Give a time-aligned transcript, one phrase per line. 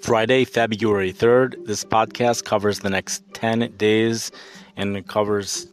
[0.00, 1.66] Friday, February 3rd.
[1.66, 4.30] This podcast covers the next 10 days
[4.76, 5.66] and it covers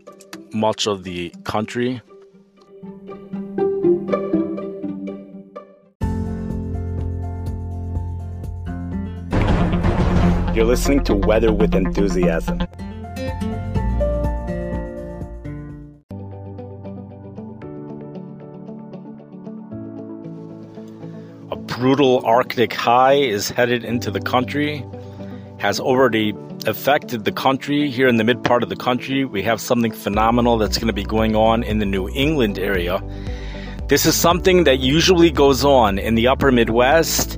[0.53, 2.01] much of the country.
[10.55, 12.59] You're listening to Weather with Enthusiasm.
[21.85, 24.83] Brutal Arctic high is headed into the country,
[25.59, 26.33] has already
[26.65, 29.23] affected the country here in the mid part of the country.
[29.23, 33.03] We have something phenomenal that's going to be going on in the New England area.
[33.87, 37.37] This is something that usually goes on in the upper Midwest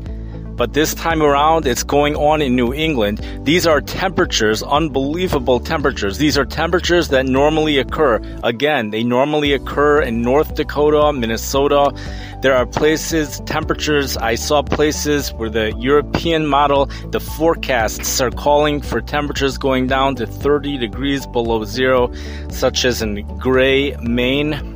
[0.57, 3.21] but this time around it's going on in New England.
[3.43, 6.17] These are temperatures, unbelievable temperatures.
[6.17, 8.19] These are temperatures that normally occur.
[8.43, 11.93] Again, they normally occur in North Dakota, Minnesota.
[12.41, 18.79] There are places, temperatures, I saw places where the European model, the forecasts are calling
[18.79, 22.13] for temperatures going down to 30 degrees below zero,
[22.51, 24.75] such as in Gray, Maine.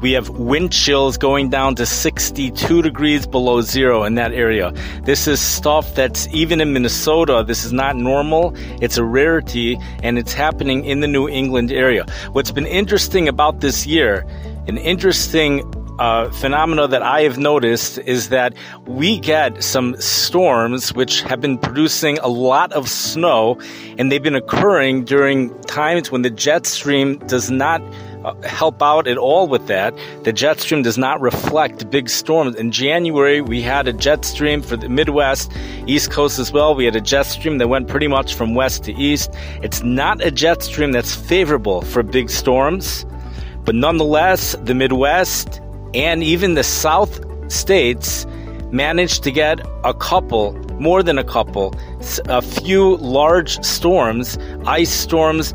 [0.00, 4.72] We have wind chills going down to 62 degrees below zero in that area.
[5.02, 7.44] This is stuff that's even in Minnesota.
[7.44, 8.54] This is not normal.
[8.80, 12.06] It's a rarity and it's happening in the New England area.
[12.32, 14.24] What's been interesting about this year,
[14.68, 15.70] an interesting
[16.00, 18.54] uh, phenomena that I have noticed is that
[18.86, 23.60] we get some storms which have been producing a lot of snow,
[23.98, 27.82] and they've been occurring during times when the jet stream does not
[28.24, 29.94] uh, help out at all with that.
[30.24, 32.56] The jet stream does not reflect big storms.
[32.56, 35.52] In January, we had a jet stream for the Midwest,
[35.86, 36.74] East Coast as well.
[36.74, 39.30] We had a jet stream that went pretty much from west to east.
[39.62, 43.04] It's not a jet stream that's favorable for big storms,
[43.66, 45.60] but nonetheless, the Midwest
[45.94, 48.26] and even the South states
[48.72, 51.74] managed to get a couple, more than a couple,
[52.26, 55.52] a few large storms, ice storms,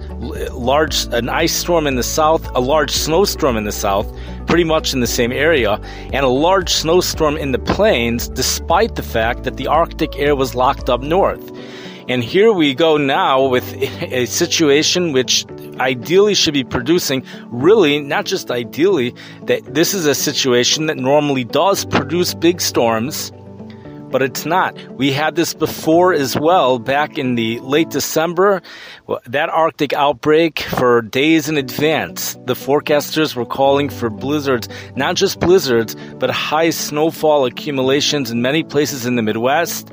[0.52, 4.12] large an ice storm in the south, a large snowstorm in the south,
[4.48, 5.80] pretty much in the same area,
[6.14, 10.56] and a large snowstorm in the plains, despite the fact that the Arctic air was
[10.56, 11.52] locked up north.
[12.08, 15.46] And here we go now with a situation which
[15.80, 19.14] ideally should be producing, really, not just ideally,
[19.44, 23.32] that this is a situation that normally does produce big storms,
[24.12, 24.78] but it's not.
[24.92, 28.62] We had this before as well back in the late December.
[29.26, 35.42] That Arctic outbreak for days in advance, the forecasters were calling for blizzards, not just
[35.42, 39.92] blizzards, but high snowfall accumulations in many places in the Midwest.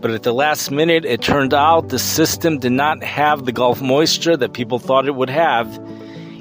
[0.00, 3.82] But at the last minute, it turned out the system did not have the Gulf
[3.82, 5.76] moisture that people thought it would have,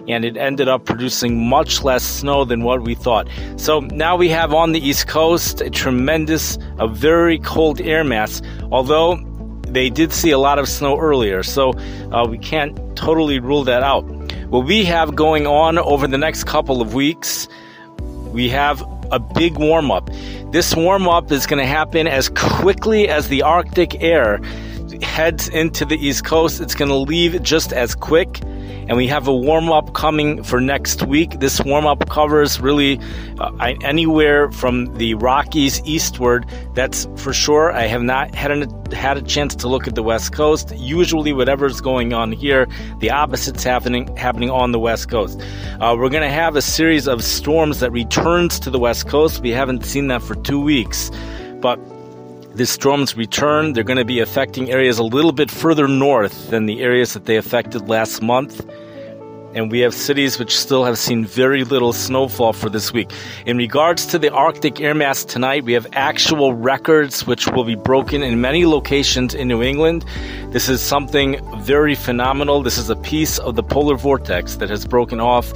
[0.08, 3.28] and it ended up producing much less snow than what we thought.
[3.58, 8.42] So now we have on the East Coast a tremendous, a very cold air mass,
[8.72, 9.18] although
[9.68, 11.74] they did see a lot of snow earlier, so
[12.14, 14.04] uh, we can't totally rule that out.
[14.48, 17.50] What we have going on over the next couple of weeks,
[18.32, 18.82] we have
[19.12, 20.10] a big warm up.
[20.52, 24.40] This warm up is going to happen as quickly as the Arctic air
[25.02, 26.60] heads into the East Coast.
[26.62, 28.40] It's going to leave just as quick
[28.88, 31.40] and we have a warm up coming for next week.
[31.40, 33.00] This warm up covers really
[33.40, 33.52] uh,
[33.84, 36.46] anywhere from the Rockies eastward.
[36.74, 37.72] That's for sure.
[37.72, 40.74] I have not had a, had a chance to look at the West Coast.
[40.76, 42.68] Usually, whatever's going on here,
[43.00, 45.40] the opposite's happening happening on the West Coast.
[45.80, 49.42] Uh, we're going to have a series of storms that returns to the West Coast.
[49.42, 51.12] We haven't seen that for two weeks,
[51.62, 51.80] but
[52.54, 53.74] the storms return.
[53.74, 57.26] They're going to be affecting areas a little bit further north than the areas that
[57.26, 58.66] they affected last month.
[59.56, 63.12] And we have cities which still have seen very little snowfall for this week.
[63.48, 67.74] In regards to the Arctic air mass tonight, we have actual records which will be
[67.76, 70.06] broken in many locations in New England.
[70.50, 72.62] This is something very phenomenal.
[72.62, 75.52] This is a piece of the polar vortex that has broken off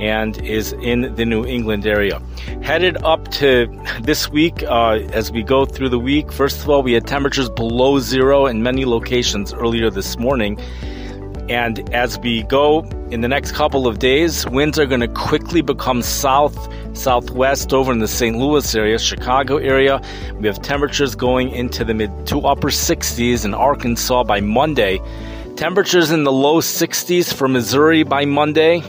[0.00, 2.20] and is in the New England area.
[2.62, 3.66] Headed up to
[4.02, 7.48] this week, uh, as we go through the week, first of all, we had temperatures
[7.48, 10.58] below zero in many locations earlier this morning.
[11.48, 15.60] And as we go in the next couple of days, winds are going to quickly
[15.60, 16.56] become south,
[16.96, 18.36] southwest over in the St.
[18.36, 20.02] Louis area, Chicago area.
[20.40, 25.00] We have temperatures going into the mid to upper 60s in Arkansas by Monday.
[25.54, 28.82] Temperatures in the low 60s for Missouri by Monday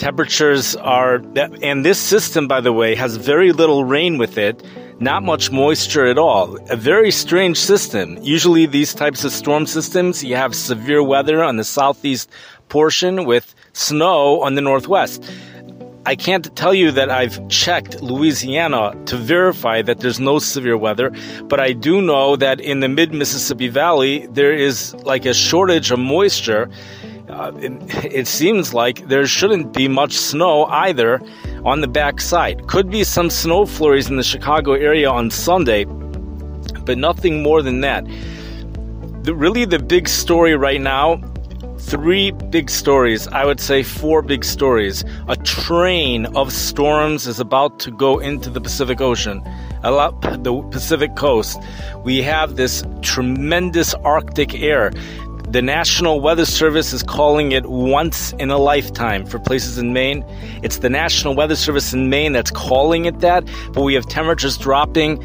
[0.00, 1.22] temperatures are,
[1.62, 4.64] and this system, by the way, has very little rain with it,
[4.98, 6.56] not much moisture at all.
[6.70, 8.16] A very strange system.
[8.22, 12.30] Usually, these types of storm systems, you have severe weather on the southeast
[12.70, 15.22] portion with snow on the northwest.
[16.06, 21.12] I can't tell you that I've checked Louisiana to verify that there's no severe weather,
[21.44, 25.90] but I do know that in the mid Mississippi Valley, there is like a shortage
[25.90, 26.70] of moisture.
[27.30, 31.20] Uh, it, it, seems like there shouldn't be much snow either
[31.64, 32.66] on the backside.
[32.66, 37.80] Could be some snow flurries in the Chicago area on Sunday, but nothing more than
[37.82, 38.04] that.
[39.22, 41.20] The, really, the big story right now
[41.80, 43.26] three big stories.
[43.28, 45.04] I would say four big stories.
[45.28, 49.42] A train of storms is about to go into the Pacific Ocean,
[49.82, 51.58] along the Pacific coast.
[52.04, 54.92] We have this tremendous Arctic air.
[55.50, 60.24] The National Weather Service is calling it once in a lifetime for places in Maine.
[60.62, 63.42] It's the National Weather Service in Maine that's calling it that,
[63.72, 65.18] but we have temperatures dropping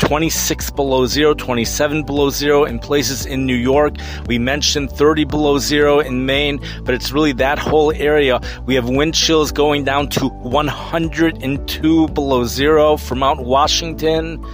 [0.00, 3.94] 26 below zero, 27 below zero in places in New York.
[4.26, 8.40] We mentioned 30 below zero in Maine, but it's really that whole area.
[8.66, 14.44] We have wind chills going down to 102 below zero for Mount Washington.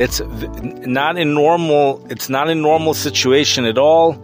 [0.00, 4.20] It's not a normal, it's not a normal situation at all.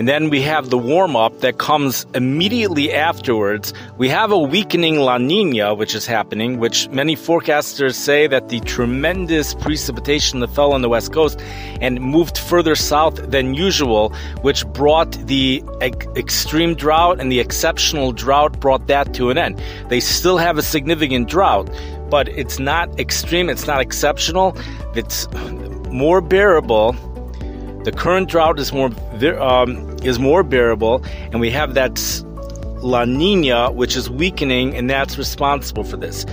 [0.00, 3.74] And then we have the warm up that comes immediately afterwards.
[3.98, 8.60] We have a weakening La Nina, which is happening, which many forecasters say that the
[8.60, 11.38] tremendous precipitation that fell on the West Coast
[11.82, 14.08] and moved further south than usual,
[14.40, 19.62] which brought the extreme drought and the exceptional drought brought that to an end.
[19.90, 21.68] They still have a significant drought,
[22.08, 24.56] but it's not extreme, it's not exceptional,
[24.94, 25.28] it's
[25.90, 26.96] more bearable
[27.84, 28.90] the current drought is more
[29.40, 32.00] um, is more bearable, and we have that
[32.82, 36.26] La Nina, which is weakening, and that's responsible for this.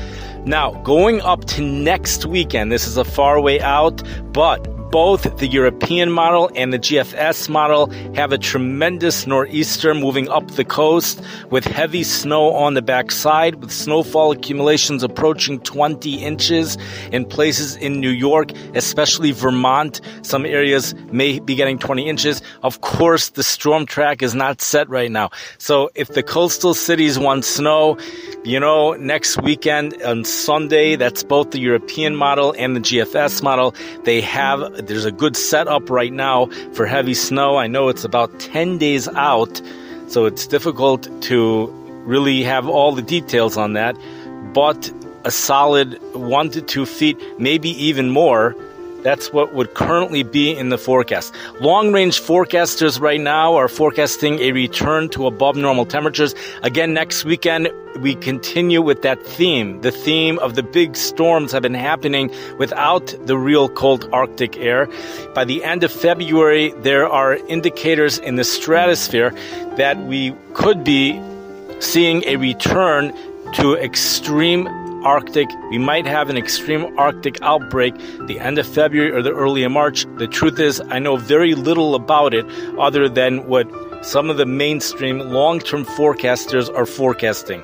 [0.46, 4.02] Now, going up to next weekend, this is a far way out,
[4.32, 10.50] but both the European model and the GFS model have a tremendous nor'easter moving up
[10.52, 16.78] the coast with heavy snow on the backside, with snowfall accumulations approaching 20 inches
[17.12, 20.00] in places in New York, especially Vermont.
[20.22, 22.42] Some areas may be getting 20 inches.
[22.64, 25.32] Of course, the storm track is not set right now.
[25.58, 27.98] So if the coastal cities want snow,
[28.44, 33.76] you know, next weekend on Sunday, that's both the European model and the GFS model.
[34.04, 37.58] They have there's a good setup right now for heavy snow.
[37.58, 39.62] I know it's about 10 days out,
[40.08, 41.68] so it's difficult to
[42.06, 43.98] really have all the details on that,
[44.54, 44.92] but
[45.26, 48.56] a solid one to two feet, maybe even more
[49.08, 51.34] that's what would currently be in the forecast.
[51.62, 56.36] Long range forecasters right now are forecasting a return to above normal temperatures.
[56.62, 57.70] Again, next weekend,
[58.02, 59.80] we continue with that theme.
[59.80, 64.90] The theme of the big storms have been happening without the real cold Arctic air.
[65.34, 69.32] By the end of February, there are indicators in the stratosphere
[69.78, 71.18] that we could be
[71.80, 73.14] seeing a return
[73.54, 74.68] to extreme
[75.04, 75.50] Arctic.
[75.70, 77.96] We might have an extreme Arctic outbreak
[78.28, 80.06] the end of February or the early of March.
[80.18, 82.46] The truth is, I know very little about it
[82.78, 83.68] other than what
[84.06, 87.62] some of the mainstream long term forecasters are forecasting.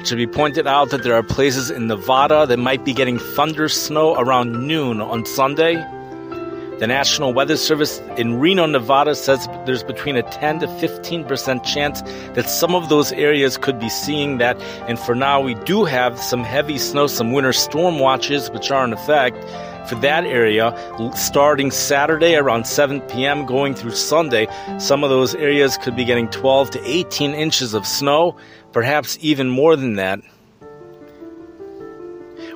[0.00, 3.18] It should be pointed out that there are places in Nevada that might be getting
[3.18, 5.76] thunder snow around noon on Sunday.
[6.80, 12.00] The National Weather Service in Reno, Nevada says there's between a 10 to 15% chance
[12.32, 14.58] that some of those areas could be seeing that.
[14.88, 18.82] And for now, we do have some heavy snow, some winter storm watches, which are
[18.82, 19.36] in effect
[19.90, 20.74] for that area
[21.16, 23.44] starting Saturday around 7 p.m.
[23.44, 24.48] going through Sunday.
[24.78, 28.36] Some of those areas could be getting 12 to 18 inches of snow,
[28.72, 30.20] perhaps even more than that.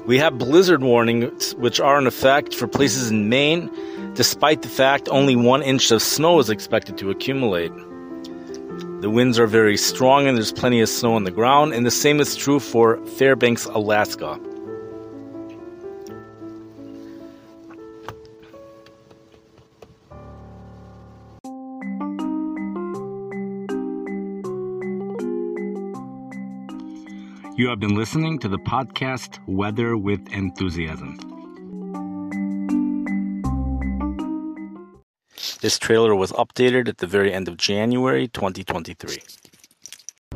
[0.06, 3.70] We have blizzard warnings, which are in effect for places in Maine,
[4.12, 7.72] despite the fact only one inch of snow is expected to accumulate.
[9.00, 11.90] The winds are very strong and there's plenty of snow on the ground, and the
[11.90, 14.38] same is true for Fairbanks, Alaska.
[27.56, 31.16] You have been listening to the podcast Weather with Enthusiasm.
[35.60, 39.22] This trailer was updated at the very end of January 2023.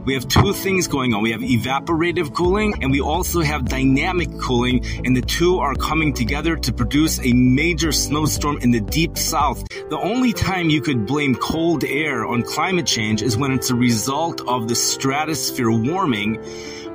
[0.05, 1.23] We have two things going on.
[1.23, 6.15] We have evaporative cooling and we also have dynamic cooling, and the two are coming
[6.15, 9.67] together to produce a major snowstorm in the deep south.
[9.91, 13.75] The only time you could blame cold air on climate change is when it's a
[13.75, 16.39] result of the stratosphere warming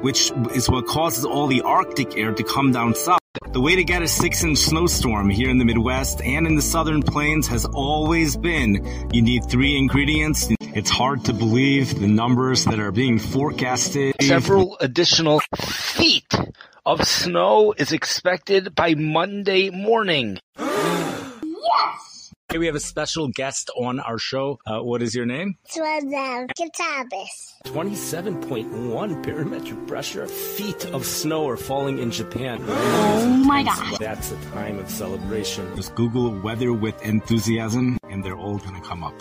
[0.03, 3.19] which is what causes all the Arctic air to come down south.
[3.53, 6.61] The way to get a six inch snowstorm here in the Midwest and in the
[6.61, 10.49] southern plains has always been you need three ingredients.
[10.59, 14.15] It's hard to believe the numbers that are being forecasted.
[14.21, 16.33] Several additional feet
[16.85, 20.39] of snow is expected by Monday morning.
[20.59, 22.12] yes!
[22.53, 24.59] Hey, we have a special guest on our show.
[24.63, 25.57] Uh, what is your name?
[25.67, 27.63] Swazel Kitabis.
[27.65, 30.27] 27.1 barometric pressure.
[30.27, 32.63] Feet of snow are falling in Japan.
[32.67, 33.97] Oh my god.
[33.99, 35.75] That's a time of celebration.
[35.75, 39.19] Just Google weather with enthusiasm and they're all gonna come up.